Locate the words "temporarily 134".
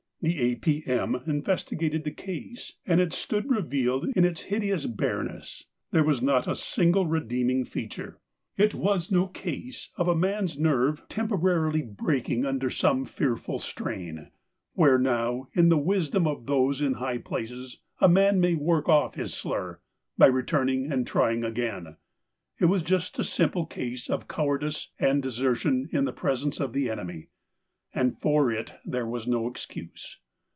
11.09-12.07